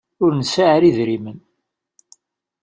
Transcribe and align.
Ur 0.23 0.31
nesɛa 0.35 0.71
ara 0.75 0.89
idrimen. 0.89 1.39